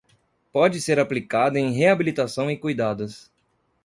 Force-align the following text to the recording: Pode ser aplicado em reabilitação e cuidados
Pode 0.51 0.81
ser 0.81 0.99
aplicado 0.99 1.59
em 1.59 1.73
reabilitação 1.73 2.49
e 2.49 2.57
cuidados 2.57 3.29